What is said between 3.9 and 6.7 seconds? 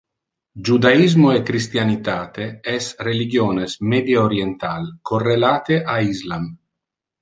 medie oriental correlate a Islam.